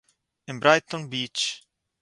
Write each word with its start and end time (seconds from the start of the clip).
אין 0.47 0.59
ברייטאן 0.59 1.09
ביטש, 1.09 1.61